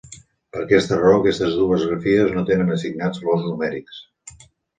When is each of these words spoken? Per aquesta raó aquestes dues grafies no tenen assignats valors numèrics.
Per 0.53 0.61
aquesta 0.61 0.97
raó 1.01 1.17
aquestes 1.19 1.57
dues 1.57 1.83
grafies 1.89 2.33
no 2.39 2.45
tenen 2.49 2.73
assignats 2.77 3.23
valors 3.27 3.45
numèrics. 3.53 4.01